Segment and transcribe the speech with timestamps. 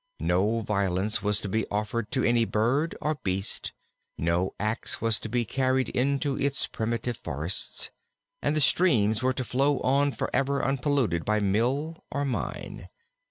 [0.19, 3.71] No violence was to be offered to any bird or beast,
[4.17, 7.91] no ax was to be carried into its primitive forests,
[8.41, 12.89] and the streams were to flow on forever unpolluted by mill or mine.